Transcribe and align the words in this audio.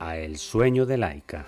a 0.00 0.16
El 0.16 0.38
sueño 0.38 0.86
de 0.86 0.96
Laika. 0.96 1.46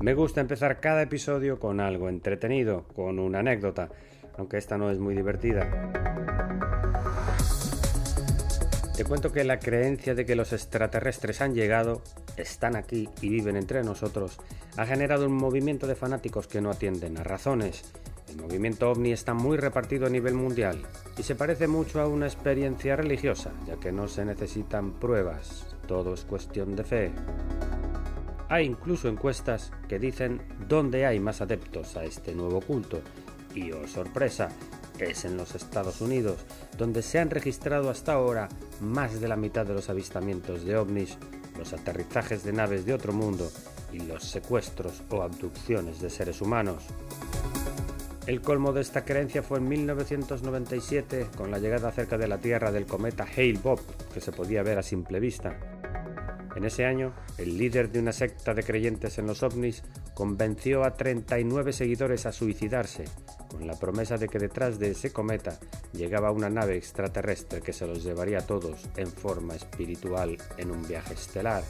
Me 0.00 0.14
gusta 0.14 0.40
empezar 0.40 0.80
cada 0.80 1.02
episodio 1.02 1.58
con 1.58 1.80
algo 1.80 2.08
entretenido, 2.08 2.84
con 2.94 3.18
una 3.18 3.40
anécdota, 3.40 3.88
aunque 4.36 4.58
esta 4.58 4.78
no 4.78 4.90
es 4.90 4.98
muy 4.98 5.14
divertida. 5.14 6.67
Te 8.98 9.04
cuento 9.04 9.30
que 9.30 9.44
la 9.44 9.60
creencia 9.60 10.16
de 10.16 10.26
que 10.26 10.34
los 10.34 10.52
extraterrestres 10.52 11.40
han 11.40 11.54
llegado, 11.54 12.02
están 12.36 12.74
aquí 12.74 13.08
y 13.22 13.28
viven 13.28 13.54
entre 13.54 13.84
nosotros, 13.84 14.40
ha 14.76 14.86
generado 14.86 15.26
un 15.26 15.36
movimiento 15.36 15.86
de 15.86 15.94
fanáticos 15.94 16.48
que 16.48 16.60
no 16.60 16.68
atienden 16.68 17.16
a 17.16 17.22
razones. 17.22 17.84
El 18.28 18.38
movimiento 18.38 18.90
ovni 18.90 19.12
está 19.12 19.34
muy 19.34 19.56
repartido 19.56 20.06
a 20.06 20.10
nivel 20.10 20.34
mundial 20.34 20.82
y 21.16 21.22
se 21.22 21.36
parece 21.36 21.68
mucho 21.68 22.00
a 22.00 22.08
una 22.08 22.26
experiencia 22.26 22.96
religiosa, 22.96 23.52
ya 23.68 23.76
que 23.76 23.92
no 23.92 24.08
se 24.08 24.24
necesitan 24.24 24.94
pruebas, 24.94 25.76
todo 25.86 26.14
es 26.14 26.24
cuestión 26.24 26.74
de 26.74 26.82
fe. 26.82 27.12
Hay 28.48 28.66
incluso 28.66 29.06
encuestas 29.06 29.70
que 29.88 30.00
dicen 30.00 30.42
dónde 30.66 31.06
hay 31.06 31.20
más 31.20 31.40
adeptos 31.40 31.96
a 31.96 32.02
este 32.02 32.34
nuevo 32.34 32.60
culto. 32.62 33.00
Y 33.54 33.70
oh 33.70 33.86
sorpresa, 33.86 34.48
es 35.00 35.24
en 35.24 35.36
los 35.36 35.54
Estados 35.54 36.00
Unidos, 36.00 36.38
donde 36.76 37.02
se 37.02 37.18
han 37.18 37.30
registrado 37.30 37.90
hasta 37.90 38.12
ahora 38.12 38.48
más 38.80 39.20
de 39.20 39.28
la 39.28 39.36
mitad 39.36 39.66
de 39.66 39.74
los 39.74 39.90
avistamientos 39.90 40.64
de 40.64 40.76
ovnis, 40.76 41.18
los 41.56 41.72
aterrizajes 41.72 42.44
de 42.44 42.52
naves 42.52 42.84
de 42.84 42.94
otro 42.94 43.12
mundo 43.12 43.50
y 43.92 44.00
los 44.00 44.24
secuestros 44.24 45.02
o 45.10 45.22
abducciones 45.22 46.00
de 46.00 46.10
seres 46.10 46.40
humanos. 46.40 46.84
El 48.26 48.42
colmo 48.42 48.72
de 48.72 48.82
esta 48.82 49.06
creencia 49.06 49.42
fue 49.42 49.58
en 49.58 49.68
1997 49.68 51.28
con 51.34 51.50
la 51.50 51.58
llegada 51.58 51.90
cerca 51.92 52.18
de 52.18 52.28
la 52.28 52.38
Tierra 52.38 52.70
del 52.70 52.84
cometa 52.84 53.24
Hale-Bopp, 53.24 53.80
que 54.12 54.20
se 54.20 54.32
podía 54.32 54.62
ver 54.62 54.78
a 54.78 54.82
simple 54.82 55.18
vista. 55.18 55.58
En 56.54 56.64
ese 56.64 56.84
año, 56.84 57.14
el 57.38 57.56
líder 57.56 57.90
de 57.90 58.00
una 58.00 58.12
secta 58.12 58.52
de 58.52 58.64
creyentes 58.64 59.16
en 59.18 59.26
los 59.26 59.42
ovnis 59.42 59.82
convenció 60.12 60.84
a 60.84 60.92
39 60.92 61.72
seguidores 61.72 62.26
a 62.26 62.32
suicidarse, 62.32 63.04
con 63.48 63.66
la 63.66 63.74
promesa 63.74 64.18
de 64.18 64.28
que 64.28 64.38
detrás 64.38 64.78
de 64.78 64.90
ese 64.90 65.12
cometa 65.12 65.58
llegaba 65.92 66.30
una 66.30 66.50
nave 66.50 66.76
extraterrestre 66.76 67.60
que 67.60 67.72
se 67.72 67.86
los 67.86 68.04
llevaría 68.04 68.38
a 68.38 68.46
todos 68.46 68.88
en 68.96 69.08
forma 69.08 69.54
espiritual 69.54 70.36
en 70.56 70.70
un 70.70 70.86
viaje 70.86 71.14
estelar. 71.14 71.62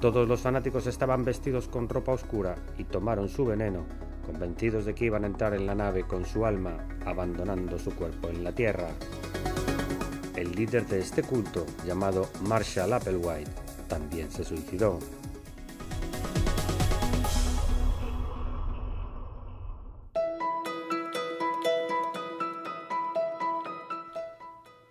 Todos 0.00 0.26
los 0.26 0.40
fanáticos 0.40 0.86
estaban 0.86 1.24
vestidos 1.24 1.68
con 1.68 1.88
ropa 1.88 2.12
oscura 2.12 2.56
y 2.76 2.84
tomaron 2.84 3.28
su 3.28 3.44
veneno, 3.44 3.86
convencidos 4.26 4.84
de 4.84 4.94
que 4.94 5.04
iban 5.04 5.24
a 5.24 5.28
entrar 5.28 5.54
en 5.54 5.66
la 5.66 5.76
nave 5.76 6.04
con 6.04 6.24
su 6.26 6.44
alma, 6.44 6.88
abandonando 7.06 7.78
su 7.78 7.94
cuerpo 7.94 8.28
en 8.28 8.42
la 8.42 8.52
Tierra. 8.52 8.88
El 10.34 10.52
líder 10.52 10.86
de 10.86 10.98
este 10.98 11.22
culto, 11.22 11.66
llamado 11.86 12.28
Marshall 12.42 12.92
Applewhite, 12.92 13.50
también 13.86 14.30
se 14.30 14.42
suicidó. 14.42 14.98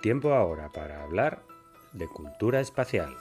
Tiempo 0.01 0.33
ahora 0.33 0.69
para 0.69 1.03
hablar 1.03 1.43
de 1.93 2.07
cultura 2.07 2.59
espacial. 2.59 3.15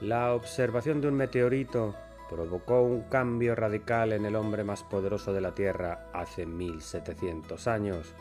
La 0.00 0.34
observación 0.34 1.00
de 1.00 1.06
un 1.06 1.14
meteorito 1.14 1.94
provocó 2.28 2.82
un 2.82 3.02
cambio 3.02 3.54
radical 3.54 4.12
en 4.12 4.24
el 4.24 4.34
hombre 4.34 4.64
más 4.64 4.82
poderoso 4.82 5.32
de 5.32 5.42
la 5.42 5.54
Tierra 5.54 6.08
hace 6.12 6.44
1700 6.44 7.68
años. 7.68 8.14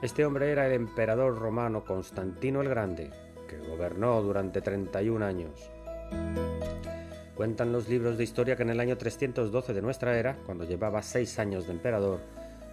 Este 0.00 0.24
hombre 0.24 0.50
era 0.50 0.66
el 0.66 0.72
emperador 0.72 1.38
romano 1.38 1.84
Constantino 1.84 2.62
el 2.62 2.70
Grande, 2.70 3.10
que 3.48 3.58
gobernó 3.58 4.22
durante 4.22 4.62
31 4.62 5.26
años. 5.26 5.70
Cuentan 7.34 7.70
los 7.70 7.86
libros 7.86 8.16
de 8.16 8.24
historia 8.24 8.56
que 8.56 8.62
en 8.62 8.70
el 8.70 8.80
año 8.80 8.96
312 8.96 9.74
de 9.74 9.82
nuestra 9.82 10.18
era, 10.18 10.38
cuando 10.46 10.64
llevaba 10.64 11.02
seis 11.02 11.38
años 11.38 11.66
de 11.66 11.72
emperador, 11.72 12.20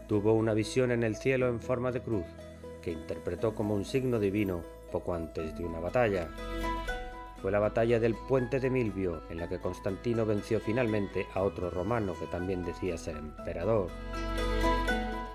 tuvo 0.07 0.33
una 0.33 0.53
visión 0.53 0.91
en 0.91 1.03
el 1.03 1.15
cielo 1.15 1.47
en 1.47 1.59
forma 1.59 1.91
de 1.91 2.01
cruz, 2.01 2.25
que 2.81 2.91
interpretó 2.91 3.55
como 3.55 3.75
un 3.75 3.85
signo 3.85 4.19
divino 4.19 4.63
poco 4.91 5.13
antes 5.13 5.57
de 5.57 5.65
una 5.65 5.79
batalla 5.79 6.29
fue 7.45 7.51
la 7.51 7.59
batalla 7.59 7.99
del 7.99 8.15
puente 8.15 8.59
de 8.59 8.71
Milvio, 8.71 9.21
en 9.29 9.37
la 9.37 9.47
que 9.47 9.59
Constantino 9.59 10.25
venció 10.25 10.59
finalmente 10.59 11.27
a 11.35 11.43
otro 11.43 11.69
romano 11.69 12.15
que 12.19 12.25
también 12.25 12.65
decía 12.65 12.97
ser 12.97 13.17
emperador. 13.17 13.89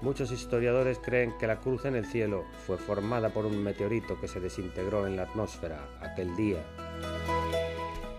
Muchos 0.03 0.33
historiadores 0.33 0.99
creen 0.99 1.39
que 1.39 1.47
la 1.47 1.61
cruz 1.61 1.85
en 1.85 1.95
el 1.95 2.07
cielo 2.07 2.47
fue 2.67 2.79
formada 2.79 3.29
por 3.29 3.47
un 3.47 3.63
meteorito 3.63 4.21
que 4.21 4.27
se 4.27 4.41
desintegró 4.41 5.07
en 5.07 5.15
la 5.15 5.23
atmósfera 5.23 5.87
aquel 6.01 6.35
día. 6.35 6.59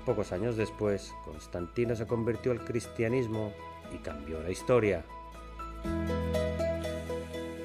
Pocos 0.06 0.32
años 0.32 0.56
después, 0.56 1.14
Constantino 1.26 1.94
se 1.94 2.08
convirtió 2.08 2.54
al 2.54 2.64
cristianismo 2.64 3.52
y 3.94 3.98
cambió 3.98 4.42
la 4.42 4.52
historia. 4.52 5.04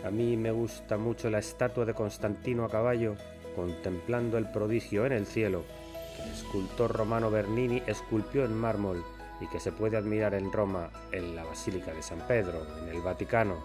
A 0.04 0.10
mí 0.10 0.36
me 0.36 0.50
gusta 0.50 0.96
mucho 0.96 1.30
la 1.30 1.38
estatua 1.38 1.84
de 1.84 1.94
Constantino 1.94 2.64
a 2.64 2.70
caballo, 2.70 3.16
contemplando 3.54 4.38
el 4.38 4.50
prodigio 4.50 5.06
en 5.06 5.12
el 5.12 5.26
cielo 5.26 5.64
el 6.26 6.32
escultor 6.32 6.92
romano 6.92 7.30
Bernini 7.30 7.82
esculpió 7.86 8.44
en 8.44 8.54
mármol 8.54 9.04
y 9.40 9.46
que 9.48 9.60
se 9.60 9.72
puede 9.72 9.96
admirar 9.96 10.34
en 10.34 10.50
Roma, 10.50 10.90
en 11.12 11.36
la 11.36 11.44
Basílica 11.44 11.92
de 11.92 12.02
San 12.02 12.20
Pedro, 12.26 12.66
en 12.82 12.88
el 12.88 13.02
Vaticano. 13.02 13.56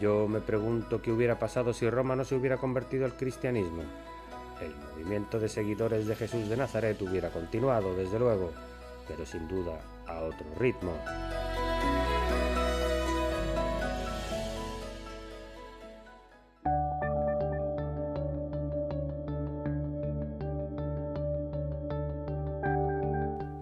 Yo 0.00 0.28
me 0.28 0.40
pregunto 0.40 1.02
qué 1.02 1.10
hubiera 1.10 1.38
pasado 1.38 1.72
si 1.72 1.88
Roma 1.88 2.14
no 2.14 2.24
se 2.24 2.34
hubiera 2.34 2.56
convertido 2.56 3.04
al 3.04 3.16
cristianismo. 3.16 3.82
El 4.60 4.74
movimiento 4.76 5.40
de 5.40 5.48
seguidores 5.48 6.06
de 6.06 6.14
Jesús 6.14 6.48
de 6.48 6.56
Nazaret 6.56 7.00
hubiera 7.02 7.30
continuado, 7.30 7.94
desde 7.96 8.18
luego, 8.18 8.52
pero 9.08 9.24
sin 9.24 9.48
duda 9.48 9.80
a 10.06 10.20
otro 10.20 10.46
ritmo. 10.58 10.92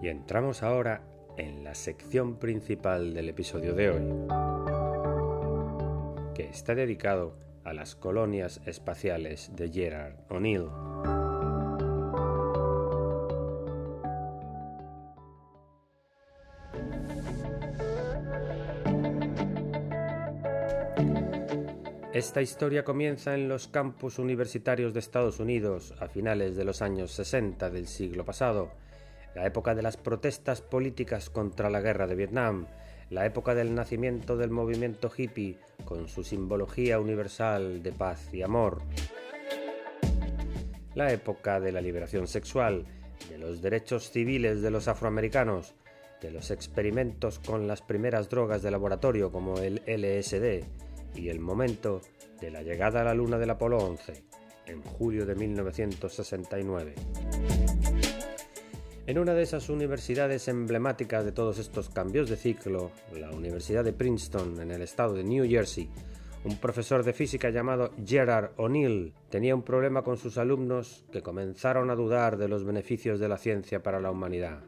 Entramos 0.09 0.63
ahora 0.63 1.01
en 1.35 1.65
la 1.65 1.75
sección 1.75 2.39
principal 2.39 3.13
del 3.13 3.27
episodio 3.27 3.73
de 3.73 3.89
hoy, 3.89 4.03
que 6.33 6.45
está 6.47 6.75
dedicado 6.75 7.35
a 7.65 7.73
las 7.73 7.95
colonias 7.95 8.61
espaciales 8.65 9.51
de 9.57 9.69
Gerard 9.69 10.15
O'Neill. 10.29 10.69
Esta 22.13 22.41
historia 22.41 22.85
comienza 22.85 23.35
en 23.35 23.49
los 23.49 23.67
campus 23.67 24.19
universitarios 24.19 24.93
de 24.93 25.01
Estados 25.01 25.41
Unidos 25.41 25.93
a 25.99 26.07
finales 26.07 26.55
de 26.55 26.63
los 26.63 26.81
años 26.81 27.11
60 27.11 27.69
del 27.69 27.87
siglo 27.87 28.23
pasado, 28.23 28.71
la 29.35 29.45
época 29.45 29.75
de 29.75 29.81
las 29.81 29.97
protestas 29.97 30.61
políticas 30.61 31.29
contra 31.29 31.69
la 31.69 31.81
guerra 31.81 32.07
de 32.07 32.15
Vietnam, 32.15 32.67
la 33.09 33.25
época 33.25 33.55
del 33.55 33.73
nacimiento 33.73 34.35
del 34.37 34.51
movimiento 34.51 35.11
hippie 35.15 35.57
con 35.85 36.07
su 36.07 36.23
simbología 36.23 36.99
universal 36.99 37.81
de 37.81 37.91
paz 37.91 38.33
y 38.33 38.41
amor, 38.41 38.81
la 40.95 41.11
época 41.11 41.59
de 41.59 41.71
la 41.71 41.81
liberación 41.81 42.27
sexual, 42.27 42.85
de 43.29 43.37
los 43.37 43.61
derechos 43.61 44.09
civiles 44.11 44.61
de 44.61 44.71
los 44.71 44.87
afroamericanos, 44.87 45.75
de 46.21 46.31
los 46.31 46.51
experimentos 46.51 47.39
con 47.39 47.67
las 47.67 47.81
primeras 47.81 48.29
drogas 48.29 48.63
de 48.63 48.71
laboratorio 48.71 49.31
como 49.31 49.59
el 49.59 49.81
LSD 49.85 50.65
y 51.15 51.29
el 51.29 51.39
momento 51.39 52.01
de 52.41 52.51
la 52.51 52.63
llegada 52.63 53.01
a 53.01 53.03
la 53.03 53.13
luna 53.13 53.37
del 53.37 53.51
Apolo 53.51 53.77
11, 53.77 54.23
en 54.65 54.81
julio 54.81 55.25
de 55.25 55.35
1969. 55.35 56.95
En 59.07 59.17
una 59.17 59.33
de 59.33 59.43
esas 59.43 59.69
universidades 59.69 60.49
emblemáticas 60.49 61.23
de 61.23 61.31
todos 61.31 61.59
estos 61.59 61.89
cambios 61.89 62.29
de 62.29 62.35
ciclo, 62.35 62.91
la 63.17 63.31
Universidad 63.31 63.85
de 63.85 63.93
Princeton, 63.93 64.59
en 64.59 64.69
el 64.69 64.81
estado 64.81 65.13
de 65.13 65.23
New 65.23 65.47
Jersey, 65.47 65.89
un 66.43 66.57
profesor 66.57 67.05
de 67.05 67.13
física 67.13 67.49
llamado 67.49 67.93
Gerard 68.05 68.51
O'Neill 68.57 69.13
tenía 69.29 69.55
un 69.55 69.63
problema 69.63 70.01
con 70.01 70.17
sus 70.17 70.37
alumnos 70.37 71.05
que 71.09 71.21
comenzaron 71.21 71.89
a 71.89 71.95
dudar 71.95 72.35
de 72.35 72.49
los 72.49 72.65
beneficios 72.65 73.17
de 73.21 73.29
la 73.29 73.37
ciencia 73.37 73.81
para 73.81 74.01
la 74.01 74.11
humanidad. 74.11 74.59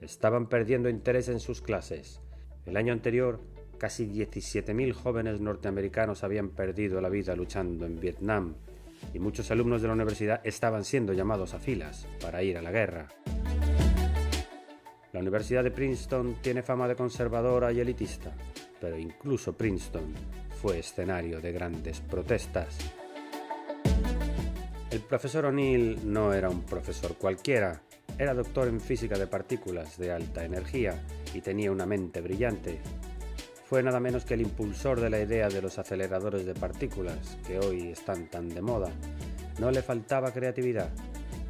Estaban 0.00 0.48
perdiendo 0.48 0.88
interés 0.88 1.28
en 1.28 1.38
sus 1.38 1.60
clases. 1.60 2.22
El 2.64 2.78
año 2.78 2.94
anterior, 2.94 3.40
casi 3.76 4.06
17.000 4.06 4.94
jóvenes 4.94 5.38
norteamericanos 5.42 6.24
habían 6.24 6.48
perdido 6.48 7.02
la 7.02 7.10
vida 7.10 7.36
luchando 7.36 7.84
en 7.84 8.00
Vietnam 8.00 8.54
y 9.12 9.18
muchos 9.18 9.50
alumnos 9.50 9.82
de 9.82 9.88
la 9.88 9.94
universidad 9.94 10.40
estaban 10.44 10.84
siendo 10.84 11.12
llamados 11.12 11.54
a 11.54 11.58
filas 11.58 12.06
para 12.20 12.42
ir 12.42 12.56
a 12.58 12.62
la 12.62 12.70
guerra. 12.70 13.08
La 15.12 15.20
Universidad 15.20 15.64
de 15.64 15.72
Princeton 15.72 16.36
tiene 16.40 16.62
fama 16.62 16.86
de 16.86 16.94
conservadora 16.94 17.72
y 17.72 17.80
elitista, 17.80 18.32
pero 18.80 18.96
incluso 18.96 19.52
Princeton 19.52 20.14
fue 20.60 20.78
escenario 20.78 21.40
de 21.40 21.52
grandes 21.52 22.00
protestas. 22.00 22.78
El 24.90 25.00
profesor 25.00 25.46
O'Neill 25.46 25.98
no 26.04 26.32
era 26.32 26.48
un 26.48 26.62
profesor 26.62 27.16
cualquiera, 27.16 27.82
era 28.18 28.34
doctor 28.34 28.68
en 28.68 28.80
física 28.80 29.18
de 29.18 29.26
partículas 29.26 29.96
de 29.98 30.12
alta 30.12 30.44
energía 30.44 31.02
y 31.32 31.40
tenía 31.40 31.72
una 31.72 31.86
mente 31.86 32.20
brillante. 32.20 32.80
Fue 33.70 33.84
nada 33.84 34.00
menos 34.00 34.24
que 34.24 34.34
el 34.34 34.40
impulsor 34.40 35.00
de 35.00 35.10
la 35.10 35.20
idea 35.20 35.48
de 35.48 35.62
los 35.62 35.78
aceleradores 35.78 36.44
de 36.44 36.54
partículas, 36.54 37.38
que 37.46 37.60
hoy 37.60 37.92
están 37.92 38.26
tan 38.26 38.48
de 38.48 38.60
moda. 38.60 38.90
No 39.60 39.70
le 39.70 39.80
faltaba 39.80 40.32
creatividad, 40.32 40.90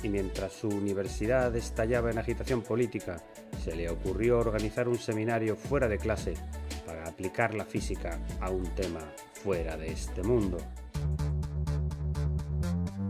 y 0.03 0.11
mientras 0.11 0.53
su 0.53 0.69
universidad 0.69 1.57
estallaba 1.57 2.11
en 2.11 2.19
agitación 2.19 2.61
política, 2.61 3.23
se 3.65 3.75
le 3.75 3.89
ocurrió 3.89 4.39
organizar 4.39 4.87
un 4.87 4.99
seminario 4.99 5.57
fuera 5.57 5.89
de 5.89 5.97
clase 5.97 6.35
para 6.85 7.09
aplicar 7.09 7.55
la 7.55 7.65
física 7.65 8.21
a 8.43 8.51
un 8.51 8.65
tema 8.75 9.01
fuera 9.43 9.79
de 9.79 9.91
este 9.91 10.23
mundo. 10.23 10.59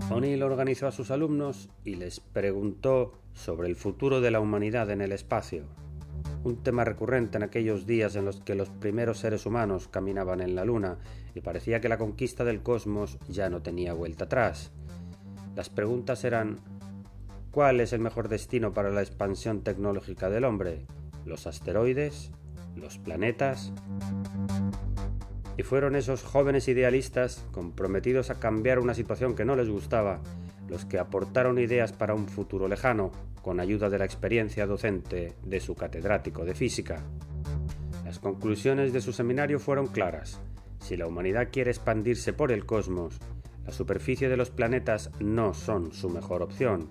O'Neill 0.08 0.44
organizó 0.44 0.86
a 0.86 0.92
sus 0.92 1.10
alumnos 1.10 1.68
y 1.84 1.96
les 1.96 2.20
preguntó 2.20 3.18
sobre 3.32 3.66
el 3.66 3.74
futuro 3.74 4.20
de 4.20 4.30
la 4.30 4.38
humanidad 4.38 4.88
en 4.90 5.00
el 5.00 5.10
espacio, 5.10 5.64
un 6.44 6.62
tema 6.62 6.84
recurrente 6.84 7.36
en 7.36 7.42
aquellos 7.42 7.86
días 7.86 8.16
en 8.16 8.24
los 8.24 8.40
que 8.40 8.54
los 8.54 8.70
primeros 8.70 9.18
seres 9.18 9.46
humanos 9.46 9.88
caminaban 9.88 10.40
en 10.40 10.54
la 10.54 10.64
Luna 10.64 10.98
y 11.34 11.40
parecía 11.40 11.80
que 11.80 11.88
la 11.88 11.98
conquista 11.98 12.44
del 12.44 12.62
cosmos 12.62 13.18
ya 13.28 13.50
no 13.50 13.62
tenía 13.62 13.92
vuelta 13.92 14.24
atrás. 14.24 14.72
Las 15.54 15.68
preguntas 15.68 16.24
eran 16.24 16.60
¿Cuál 17.50 17.80
es 17.80 17.92
el 17.92 18.00
mejor 18.00 18.28
destino 18.28 18.72
para 18.72 18.90
la 18.90 19.02
expansión 19.02 19.62
tecnológica 19.62 20.30
del 20.30 20.44
hombre? 20.44 20.86
¿Los 21.26 21.48
asteroides? 21.48 22.30
¿Los 22.76 22.98
planetas? 22.98 23.72
Y 25.56 25.64
fueron 25.64 25.96
esos 25.96 26.22
jóvenes 26.22 26.68
idealistas, 26.68 27.44
comprometidos 27.50 28.30
a 28.30 28.38
cambiar 28.38 28.78
una 28.78 28.94
situación 28.94 29.34
que 29.34 29.44
no 29.44 29.56
les 29.56 29.68
gustaba, 29.68 30.20
los 30.70 30.86
que 30.86 30.98
aportaron 30.98 31.58
ideas 31.58 31.92
para 31.92 32.14
un 32.14 32.28
futuro 32.28 32.68
lejano, 32.68 33.12
con 33.42 33.60
ayuda 33.60 33.90
de 33.90 33.98
la 33.98 34.06
experiencia 34.06 34.66
docente 34.66 35.34
de 35.42 35.60
su 35.60 35.74
catedrático 35.74 36.46
de 36.46 36.54
física. 36.54 37.02
Las 38.04 38.18
conclusiones 38.18 38.94
de 38.94 39.02
su 39.02 39.12
seminario 39.12 39.58
fueron 39.58 39.88
claras. 39.88 40.40
Si 40.78 40.96
la 40.96 41.06
humanidad 41.06 41.48
quiere 41.52 41.70
expandirse 41.70 42.32
por 42.32 42.52
el 42.52 42.64
cosmos, 42.64 43.18
la 43.66 43.72
superficie 43.72 44.30
de 44.30 44.38
los 44.38 44.50
planetas 44.50 45.10
no 45.20 45.52
son 45.52 45.92
su 45.92 46.08
mejor 46.08 46.40
opción 46.42 46.88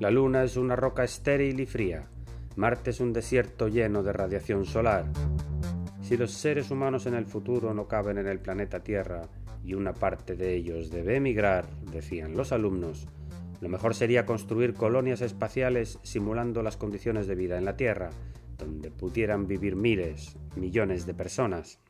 la 0.00 0.10
Luna 0.10 0.42
es 0.42 0.56
una 0.56 0.74
roca 0.74 1.04
estéril 1.04 1.60
y 1.60 1.66
fría. 1.66 2.08
Marte 2.56 2.90
es 2.90 2.98
un 2.98 3.12
desierto 3.12 3.68
lleno 3.68 4.02
de 4.02 4.12
radiación 4.12 4.64
solar. 4.64 5.04
Si 6.02 6.16
los 6.16 6.32
seres 6.32 6.70
humanos 6.72 7.06
en 7.06 7.14
el 7.14 7.26
futuro 7.26 7.72
no 7.72 7.86
caben 7.86 8.18
en 8.18 8.26
el 8.26 8.40
planeta 8.40 8.80
Tierra 8.80 9.22
y 9.64 9.74
una 9.74 9.94
parte 9.94 10.36
de 10.36 10.54
ellos 10.54 10.90
debe 10.90 11.16
emigrar, 11.16 11.66
decían 11.90 12.36
los 12.36 12.52
alumnos, 12.52 13.08
lo 13.60 13.68
mejor 13.70 13.94
sería 13.94 14.26
construir 14.26 14.74
colonias 14.74 15.22
espaciales 15.22 15.98
simulando 16.02 16.62
las 16.62 16.76
condiciones 16.76 17.26
de 17.26 17.34
vida 17.34 17.56
en 17.56 17.64
la 17.64 17.76
Tierra, 17.76 18.10
donde 18.58 18.90
pudieran 18.90 19.46
vivir 19.46 19.74
miles, 19.74 20.36
millones 20.54 21.06
de 21.06 21.14
personas. 21.14 21.80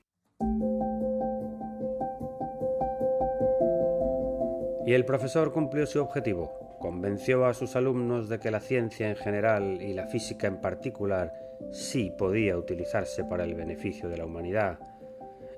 Y 4.87 4.93
el 4.93 5.05
profesor 5.05 5.53
cumplió 5.53 5.87
su 5.87 6.01
objetivo. 6.01 6.77
Convenció 6.79 7.47
a 7.47 7.55
sus 7.55 7.75
alumnos 7.75 8.29
de 8.29 8.39
que 8.39 8.51
la 8.51 8.61
ciencia 8.61 9.09
en 9.09 9.17
general 9.17 9.81
y 9.81 9.95
la 9.95 10.07
física 10.07 10.47
en 10.47 10.61
particular 10.61 11.33
sí 11.73 12.13
podía 12.17 12.57
utilizarse 12.59 13.25
para 13.25 13.45
el 13.45 13.55
beneficio 13.55 14.09
de 14.09 14.19
la 14.19 14.27
humanidad. 14.27 14.79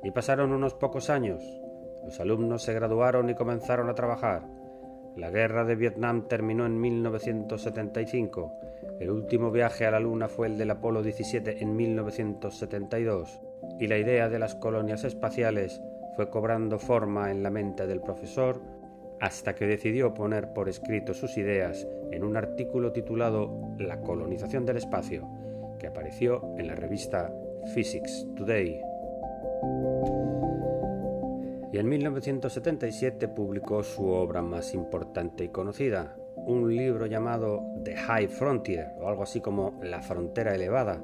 Y 0.04 0.12
pasaron 0.12 0.52
unos 0.52 0.74
pocos 0.74 1.10
años. 1.10 1.42
Los 2.06 2.20
alumnos 2.20 2.62
se 2.62 2.72
graduaron 2.72 3.28
y 3.30 3.34
comenzaron 3.34 3.90
a 3.90 3.94
trabajar. 3.96 4.46
La 5.16 5.28
guerra 5.30 5.64
de 5.64 5.74
Vietnam 5.74 6.28
terminó 6.28 6.64
en 6.64 6.80
1975. 6.80 8.52
El 9.00 9.10
último 9.10 9.50
viaje 9.50 9.86
a 9.86 9.90
la 9.90 9.98
Luna 9.98 10.28
fue 10.28 10.46
el 10.46 10.56
del 10.56 10.70
Apolo 10.70 11.02
17 11.02 11.64
en 11.64 11.74
1972. 11.74 13.40
Y 13.80 13.88
la 13.88 13.98
idea 13.98 14.28
de 14.28 14.38
las 14.38 14.54
colonias 14.54 15.02
espaciales 15.02 15.82
fue 16.14 16.30
cobrando 16.30 16.78
forma 16.78 17.32
en 17.32 17.42
la 17.42 17.50
mente 17.50 17.88
del 17.88 18.00
profesor 18.00 18.62
hasta 19.20 19.56
que 19.56 19.66
decidió 19.66 20.14
poner 20.14 20.52
por 20.52 20.68
escrito 20.68 21.12
sus 21.12 21.36
ideas 21.36 21.88
en 22.12 22.22
un 22.22 22.36
artículo 22.36 22.92
titulado 22.92 23.74
La 23.78 24.00
colonización 24.00 24.64
del 24.64 24.76
espacio, 24.76 25.28
que 25.80 25.88
apareció 25.88 26.54
en 26.56 26.68
la 26.68 26.76
revista 26.76 27.34
Physics 27.74 28.28
Today. 28.36 28.80
Y 31.72 31.78
en 31.78 31.88
1977 31.88 33.28
publicó 33.28 33.82
su 33.82 34.06
obra 34.06 34.42
más 34.42 34.72
importante 34.74 35.44
y 35.44 35.48
conocida, 35.48 36.16
un 36.36 36.74
libro 36.74 37.06
llamado 37.06 37.62
The 37.82 37.96
High 37.96 38.28
Frontier, 38.28 38.92
o 39.00 39.08
algo 39.08 39.24
así 39.24 39.40
como 39.40 39.78
La 39.82 40.00
frontera 40.00 40.54
elevada, 40.54 41.02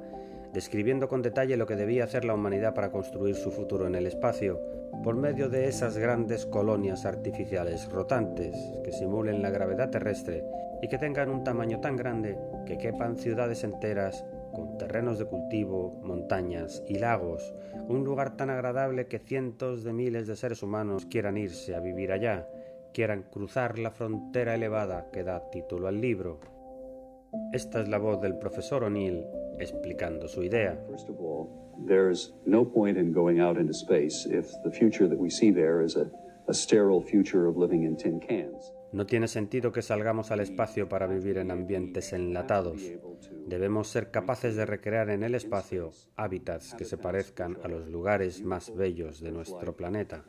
describiendo 0.52 1.08
con 1.08 1.22
detalle 1.22 1.56
lo 1.56 1.66
que 1.66 1.76
debía 1.76 2.04
hacer 2.04 2.24
la 2.24 2.34
humanidad 2.34 2.74
para 2.74 2.90
construir 2.90 3.34
su 3.34 3.50
futuro 3.50 3.86
en 3.86 3.94
el 3.94 4.06
espacio, 4.06 4.60
por 5.02 5.16
medio 5.16 5.48
de 5.48 5.66
esas 5.66 5.98
grandes 5.98 6.46
colonias 6.46 7.06
artificiales 7.06 7.88
rotantes 7.90 8.54
que 8.84 8.92
simulen 8.92 9.42
la 9.42 9.50
gravedad 9.50 9.90
terrestre 9.90 10.44
y 10.80 10.88
que 10.88 10.98
tengan 10.98 11.30
un 11.30 11.42
tamaño 11.42 11.80
tan 11.80 11.96
grande 11.96 12.38
que 12.66 12.78
quepan 12.78 13.16
ciudades 13.16 13.64
enteras 13.64 14.24
con 14.52 14.78
terrenos 14.78 15.18
de 15.18 15.24
cultivo, 15.26 16.00
montañas 16.02 16.82
y 16.88 16.98
lagos, 16.98 17.54
un 17.88 18.04
lugar 18.04 18.36
tan 18.36 18.50
agradable 18.50 19.06
que 19.06 19.18
cientos 19.18 19.84
de 19.84 19.92
miles 19.92 20.26
de 20.26 20.36
seres 20.36 20.62
humanos 20.62 21.06
quieran 21.06 21.36
irse 21.36 21.74
a 21.74 21.80
vivir 21.80 22.12
allá, 22.12 22.48
quieran 22.92 23.24
cruzar 23.30 23.78
la 23.78 23.90
frontera 23.90 24.54
elevada 24.54 25.08
que 25.12 25.24
da 25.24 25.50
título 25.50 25.88
al 25.88 26.00
libro. 26.00 26.40
Esta 27.52 27.80
es 27.80 27.88
la 27.88 27.98
voz 27.98 28.20
del 28.20 28.36
profesor 28.38 28.84
O'Neill 28.84 29.24
explicando 29.58 30.28
su 30.28 30.42
idea. 30.42 30.78
No 38.93 39.06
tiene 39.06 39.27
sentido 39.27 39.72
que 39.72 39.82
salgamos 39.82 40.31
al 40.31 40.41
espacio 40.41 40.89
para 40.89 41.06
vivir 41.06 41.39
en 41.39 41.51
ambientes 41.51 42.13
enlatados. 42.13 42.82
Debemos 43.46 43.89
ser 43.89 44.11
capaces 44.11 44.55
de 44.55 44.67
recrear 44.67 45.11
en 45.11 45.22
el 45.22 45.34
espacio 45.34 45.91
hábitats 46.17 46.75
que 46.75 46.84
se 46.84 46.99
parezcan 46.99 47.58
a 47.65 47.69
los 47.69 47.89
lugares 47.89 48.43
más 48.43 48.75
bellos 48.75 49.20
de 49.20 49.32
nuestro 49.32 49.75
planeta. 49.75 50.25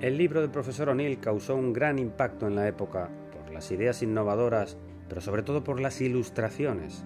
El 0.00 0.18
libro 0.18 0.40
del 0.40 0.50
profesor 0.50 0.90
O'Neill 0.90 1.18
causó 1.18 1.56
un 1.56 1.72
gran 1.72 1.98
impacto 1.98 2.46
en 2.46 2.54
la 2.54 2.68
época 2.68 3.10
por 3.32 3.50
las 3.50 3.70
ideas 3.72 4.02
innovadoras, 4.02 4.76
pero 5.08 5.20
sobre 5.20 5.42
todo 5.42 5.64
por 5.64 5.80
las 5.80 6.00
ilustraciones. 6.00 7.04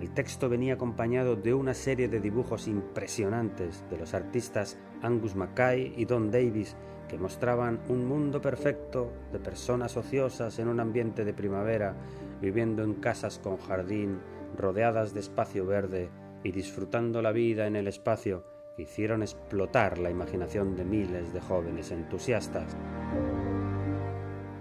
El 0.00 0.10
texto 0.12 0.48
venía 0.48 0.74
acompañado 0.74 1.36
de 1.36 1.52
una 1.52 1.74
serie 1.74 2.08
de 2.08 2.20
dibujos 2.20 2.68
impresionantes 2.68 3.84
de 3.90 3.98
los 3.98 4.14
artistas 4.14 4.78
Angus 5.02 5.36
Mackay 5.36 5.92
y 5.96 6.06
Don 6.06 6.30
Davis 6.30 6.74
que 7.06 7.18
mostraban 7.18 7.80
un 7.88 8.06
mundo 8.06 8.40
perfecto 8.40 9.12
de 9.32 9.40
personas 9.40 9.96
ociosas 9.96 10.58
en 10.58 10.68
un 10.68 10.80
ambiente 10.80 11.24
de 11.24 11.34
primavera, 11.34 11.96
viviendo 12.40 12.82
en 12.82 12.94
casas 12.94 13.38
con 13.38 13.58
jardín, 13.58 14.20
rodeadas 14.56 15.12
de 15.12 15.20
espacio 15.20 15.66
verde 15.66 16.08
y 16.44 16.52
disfrutando 16.52 17.20
la 17.20 17.32
vida 17.32 17.66
en 17.66 17.76
el 17.76 17.88
espacio 17.88 18.44
hicieron 18.78 19.22
explotar 19.22 19.98
la 19.98 20.10
imaginación 20.10 20.76
de 20.76 20.84
miles 20.84 21.32
de 21.32 21.40
jóvenes 21.40 21.90
entusiastas. 21.90 22.76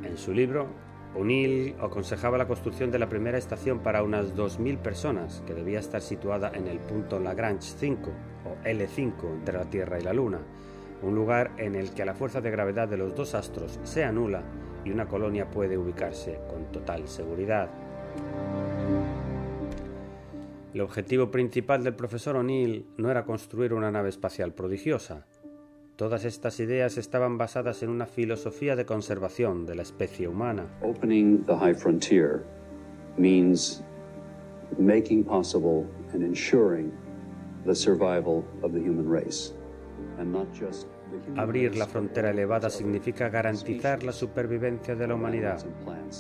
En 0.04 0.18
su 0.18 0.34
libro, 0.34 0.68
O'Neill 1.16 1.76
aconsejaba 1.80 2.38
la 2.38 2.48
construcción 2.48 2.92
de 2.92 3.00
la 3.00 3.10
primera 3.10 3.38
estación 3.38 3.80
para 3.80 4.04
unas 4.04 4.36
2.000 4.36 4.78
personas, 4.78 5.42
que 5.48 5.56
debía 5.56 5.80
estar 5.80 6.02
situada 6.02 6.52
en 6.54 6.68
el 6.68 6.80
punto 6.80 7.20
Lagrange 7.20 7.74
5, 7.78 8.12
o 8.46 8.64
L5, 8.64 9.34
entre 9.34 9.58
la 9.58 9.66
Tierra 9.66 10.00
y 10.00 10.04
la 10.04 10.14
Luna, 10.14 10.40
un 11.02 11.16
lugar 11.16 11.52
en 11.58 11.76
el 11.76 11.92
que 11.94 12.06
la 12.06 12.14
fuerza 12.14 12.42
de 12.42 12.52
gravedad 12.52 12.88
de 12.88 12.98
los 12.98 13.16
dos 13.16 13.34
astros 13.34 13.80
sea 13.84 14.12
nula 14.12 14.44
y 14.86 14.92
una 14.92 15.08
colonia 15.08 15.50
puede 15.50 15.78
ubicarse 15.78 16.40
con 16.48 16.72
total 16.72 17.08
seguridad. 17.08 17.70
El 20.74 20.82
objetivo 20.82 21.32
principal 21.32 21.84
del 21.84 21.96
profesor 21.96 22.36
O'Neill 22.36 22.86
no 22.98 23.10
era 23.10 23.26
construir 23.26 23.74
una 23.74 23.92
nave 23.92 24.10
espacial 24.10 24.54
prodigiosa. 24.54 25.26
Todas 26.00 26.24
estas 26.24 26.62
ideas 26.62 26.98
estaban 26.98 27.38
basadas 27.38 27.84
en 27.84 27.90
una 27.90 28.06
filosofía 28.06 28.78
de 28.78 28.86
conservación 28.86 29.66
de 29.66 29.76
la 29.76 29.82
especie 29.82 30.30
humana. 30.30 30.66
Opening 30.82 31.44
the 31.44 31.54
high 31.54 31.74
frontier 31.74 32.46
means 33.18 33.84
making 34.78 35.26
possible 35.26 35.86
and 36.14 36.24
ensuring 36.24 36.94
the 37.66 37.76
survival 37.76 38.46
of 38.64 38.72
the 38.72 38.80
human 38.80 39.12
race, 39.12 39.54
and 40.18 40.32
not 40.32 40.48
just 40.58 40.88
Abrir 41.36 41.76
la 41.76 41.86
frontera 41.86 42.30
elevada 42.30 42.70
significa 42.70 43.28
garantizar 43.28 44.04
la 44.04 44.14
supervivencia 44.14 44.96
de 44.96 45.06
la 45.06 45.16
humanidad 45.16 45.66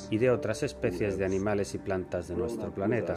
y 0.09 0.17
de 0.17 0.29
otras 0.29 0.61
especies 0.61 1.17
de 1.17 1.23
animales 1.23 1.73
y 1.73 1.77
plantas 1.77 2.27
de 2.27 2.35
nuestro 2.35 2.73
planeta. 2.73 3.15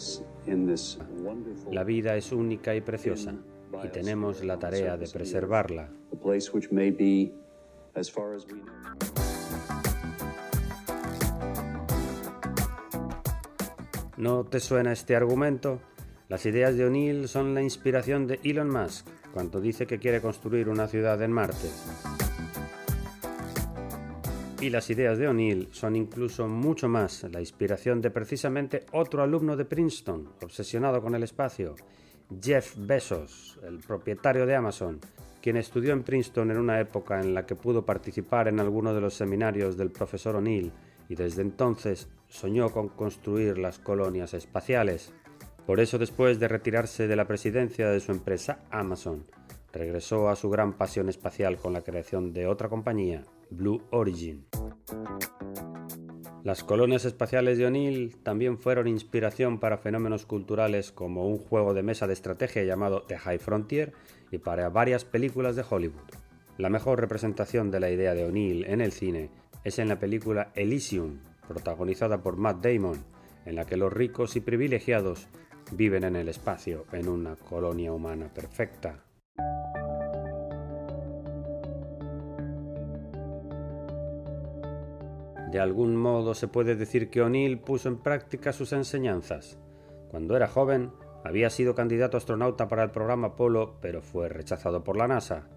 La 1.72 1.82
vida 1.82 2.14
es 2.14 2.30
única 2.30 2.76
y 2.76 2.82
preciosa 2.82 3.34
y 3.82 3.88
tenemos 3.88 4.44
la 4.44 4.60
tarea 4.60 4.96
de 4.96 5.08
preservarla. 5.08 5.90
¿No 14.16 14.44
te 14.44 14.60
suena 14.60 14.92
este 14.92 15.16
argumento? 15.16 15.80
Las 16.28 16.46
ideas 16.46 16.76
de 16.76 16.86
O'Neill 16.86 17.28
son 17.28 17.54
la 17.54 17.62
inspiración 17.62 18.26
de 18.26 18.40
Elon 18.44 18.70
Musk, 18.70 19.06
cuando 19.34 19.60
dice 19.60 19.86
que 19.86 19.98
quiere 19.98 20.20
construir 20.20 20.68
una 20.68 20.86
ciudad 20.86 21.20
en 21.22 21.32
Marte. 21.32 21.68
Y 24.60 24.70
las 24.70 24.88
ideas 24.90 25.18
de 25.18 25.26
O'Neill 25.26 25.68
son 25.72 25.96
incluso 25.96 26.46
mucho 26.46 26.88
más 26.88 27.24
la 27.24 27.40
inspiración 27.40 28.00
de 28.00 28.12
precisamente 28.12 28.86
otro 28.92 29.22
alumno 29.24 29.56
de 29.56 29.64
Princeton, 29.64 30.28
obsesionado 30.40 31.02
con 31.02 31.16
el 31.16 31.24
espacio, 31.24 31.74
Jeff 32.40 32.76
Bezos, 32.76 33.58
el 33.66 33.78
propietario 33.80 34.46
de 34.46 34.54
Amazon, 34.54 35.00
quien 35.42 35.56
estudió 35.56 35.92
en 35.92 36.04
Princeton 36.04 36.52
en 36.52 36.56
una 36.56 36.80
época 36.80 37.20
en 37.20 37.34
la 37.34 37.44
que 37.44 37.56
pudo 37.56 37.84
participar 37.84 38.46
en 38.46 38.60
alguno 38.60 38.94
de 38.94 39.00
los 39.00 39.14
seminarios 39.14 39.76
del 39.76 39.90
profesor 39.90 40.36
O'Neill 40.36 40.72
y 41.08 41.16
desde 41.16 41.42
entonces 41.42 42.08
soñó 42.28 42.70
con 42.70 42.88
construir 42.88 43.58
las 43.58 43.80
colonias 43.80 44.34
espaciales. 44.34 45.12
Por 45.66 45.80
eso 45.80 45.98
después 45.98 46.38
de 46.38 46.48
retirarse 46.48 47.08
de 47.08 47.16
la 47.16 47.26
presidencia 47.26 47.90
de 47.90 48.00
su 48.00 48.12
empresa 48.12 48.60
Amazon, 48.70 49.24
regresó 49.72 50.28
a 50.28 50.36
su 50.36 50.48
gran 50.48 50.74
pasión 50.74 51.08
espacial 51.08 51.58
con 51.58 51.72
la 51.72 51.82
creación 51.82 52.32
de 52.32 52.46
otra 52.46 52.68
compañía, 52.68 53.24
Blue 53.50 53.82
Origin. 53.90 54.46
Las 56.44 56.64
colonias 56.64 57.04
espaciales 57.04 57.56
de 57.56 57.66
O'Neill 57.66 58.16
también 58.24 58.58
fueron 58.58 58.88
inspiración 58.88 59.60
para 59.60 59.78
fenómenos 59.78 60.26
culturales 60.26 60.90
como 60.90 61.28
un 61.28 61.38
juego 61.38 61.72
de 61.72 61.84
mesa 61.84 62.08
de 62.08 62.14
estrategia 62.14 62.64
llamado 62.64 63.02
The 63.02 63.16
High 63.16 63.38
Frontier 63.38 63.92
y 64.32 64.38
para 64.38 64.68
varias 64.68 65.04
películas 65.04 65.54
de 65.54 65.64
Hollywood. 65.68 66.10
La 66.58 66.68
mejor 66.68 66.98
representación 66.98 67.70
de 67.70 67.78
la 67.78 67.90
idea 67.90 68.14
de 68.14 68.24
O'Neill 68.24 68.64
en 68.64 68.80
el 68.80 68.90
cine 68.90 69.30
es 69.62 69.78
en 69.78 69.88
la 69.88 70.00
película 70.00 70.50
Elysium, 70.56 71.20
protagonizada 71.46 72.22
por 72.22 72.36
Matt 72.36 72.64
Damon, 72.64 73.04
en 73.46 73.54
la 73.54 73.64
que 73.64 73.76
los 73.76 73.92
ricos 73.92 74.34
y 74.34 74.40
privilegiados 74.40 75.28
viven 75.70 76.02
en 76.02 76.16
el 76.16 76.28
espacio 76.28 76.86
en 76.92 77.08
una 77.08 77.36
colonia 77.36 77.92
humana 77.92 78.28
perfecta. 78.34 79.04
De 85.52 85.60
algún 85.60 85.96
modo 85.96 86.34
se 86.34 86.48
puede 86.48 86.74
decir 86.74 87.10
que 87.10 87.22
O'Neill 87.22 87.60
puso 87.60 87.88
en 87.88 87.98
práctica 87.98 88.52
sus 88.52 88.72
enseñanzas. 88.72 89.58
Cuando 90.10 90.34
era 90.34 90.48
joven, 90.48 90.90
había 91.24 91.50
sido 91.50 91.74
candidato 91.74 92.16
astronauta 92.16 92.66
para 92.66 92.82
el 92.82 92.90
programa 92.90 93.28
Apolo, 93.28 93.76
pero 93.80 94.02
fue 94.02 94.28
rechazado 94.28 94.82
por 94.82 94.96
la 94.96 95.06
NASA. 95.06 95.48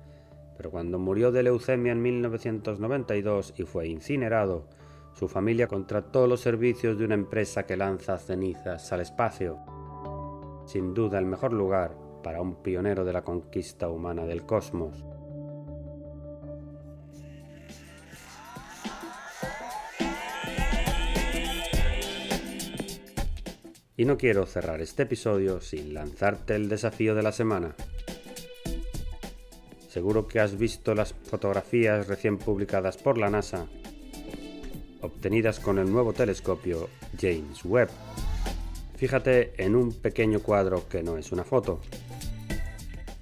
Pero 0.58 0.70
cuando 0.70 1.00
murió 1.00 1.32
de 1.32 1.44
leucemia 1.44 1.94
en 1.94 2.02
1992 2.02 3.54
y 3.58 3.64
fue 3.64 3.88
incinerado, 3.88 4.68
su 5.14 5.28
familia 5.28 5.68
contrató 5.68 6.28
los 6.28 6.42
servicios 6.42 7.00
de 7.00 7.06
una 7.06 7.16
empresa 7.16 7.66
que 7.66 7.78
lanza 7.78 8.18
cenizas 8.18 8.92
al 8.92 9.02
espacio 9.02 9.58
sin 10.66 10.94
duda 10.94 11.20
el 11.20 11.25
mejor 11.25 11.54
lugar 11.54 11.96
para 12.24 12.42
un 12.42 12.56
pionero 12.56 13.06
de 13.06 13.14
la 13.14 13.24
conquista 13.24 13.90
humana 13.90 14.25
del 14.25 14.46
cosmos. 14.46 15.06
Y 23.98 24.04
no 24.04 24.18
quiero 24.18 24.46
cerrar 24.46 24.82
este 24.82 25.04
episodio 25.04 25.62
sin 25.62 25.94
lanzarte 25.94 26.56
el 26.56 26.68
desafío 26.68 27.16
de 27.16 27.24
la 27.24 27.32
semana. 27.32 27.75
Seguro 29.90 30.28
que 30.28 30.42
has 30.42 30.58
visto 30.58 30.94
las 30.94 31.14
fotografías 31.14 32.08
recién 32.08 32.38
publicadas 32.38 32.98
por 32.98 33.18
la 33.18 33.30
NASA, 33.30 33.68
obtenidas 35.00 35.62
con 35.62 35.80
el 35.80 35.90
nuevo 35.90 36.12
telescopio 36.12 36.90
James 37.18 37.64
Webb. 37.64 37.90
Fíjate 38.98 39.54
en 39.64 39.78
un 39.78 39.94
pequeño 39.94 40.42
cuadro 40.42 40.90
que 40.90 41.02
no 41.02 41.18
es 41.18 41.32
una 41.32 41.46
foto. 41.46 41.80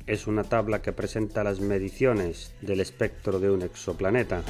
Es 0.07 0.25
una 0.25 0.43
tabla 0.43 0.81
que 0.81 0.91
presenta 0.91 1.43
las 1.43 1.59
mediciones 1.59 2.55
del 2.61 2.79
espectro 2.79 3.39
de 3.39 3.51
un 3.51 3.61
exoplaneta. 3.61 4.41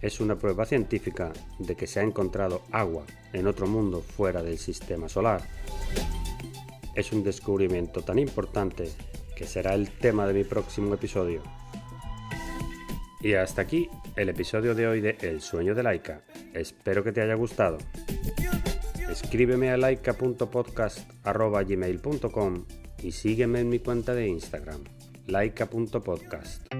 Es 0.00 0.20
una 0.20 0.36
prueba 0.36 0.64
científica 0.64 1.32
de 1.58 1.76
que 1.76 1.86
se 1.86 2.00
ha 2.00 2.02
encontrado 2.02 2.62
agua 2.70 3.04
en 3.32 3.46
otro 3.46 3.66
mundo 3.66 4.00
fuera 4.00 4.42
del 4.42 4.58
sistema 4.58 5.08
solar. 5.08 5.42
Es 6.94 7.12
un 7.12 7.22
descubrimiento 7.22 8.02
tan 8.02 8.18
importante 8.18 8.90
que 9.36 9.46
será 9.46 9.74
el 9.74 9.90
tema 9.90 10.26
de 10.26 10.34
mi 10.34 10.44
próximo 10.44 10.94
episodio. 10.94 11.42
Y 13.20 13.34
hasta 13.34 13.62
aquí 13.62 13.88
el 14.16 14.30
episodio 14.30 14.74
de 14.74 14.86
hoy 14.86 15.00
de 15.00 15.18
El 15.20 15.40
sueño 15.40 15.74
de 15.74 15.82
Laika. 15.82 16.22
Espero 16.54 17.04
que 17.04 17.12
te 17.12 17.20
haya 17.20 17.34
gustado. 17.34 17.78
Escríbeme 19.10 19.70
a 19.70 19.76
laika.podcast.gmail.com 19.76 22.64
y 23.02 23.12
sígueme 23.12 23.60
en 23.60 23.68
mi 23.68 23.80
cuenta 23.80 24.14
de 24.14 24.28
Instagram, 24.28 24.84
laika.podcast. 25.26 26.79